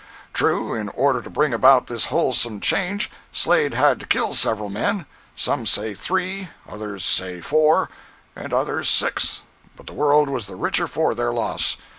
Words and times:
True, 0.33 0.73
in 0.73 0.89
order 0.89 1.21
to 1.21 1.29
bring 1.29 1.53
about 1.53 1.85
this 1.85 2.05
wholesome 2.05 2.59
change, 2.59 3.11
Slade 3.31 3.75
had 3.75 3.99
to 3.99 4.07
kill 4.07 4.33
several 4.33 4.67
men—some 4.67 5.67
say 5.67 5.93
three, 5.93 6.49
others 6.67 7.05
say 7.05 7.39
four, 7.39 7.87
and 8.35 8.51
others 8.51 8.89
six—but 8.89 9.85
the 9.85 9.93
world 9.93 10.27
was 10.27 10.47
the 10.47 10.55
richer 10.55 10.87
for 10.87 11.13
their 11.13 11.31
loss. 11.31 11.77